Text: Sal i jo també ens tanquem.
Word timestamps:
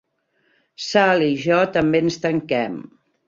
Sal 0.85 1.25
i 1.27 1.29
jo 1.43 1.59
també 1.77 2.01
ens 2.05 2.19
tanquem. 2.27 2.81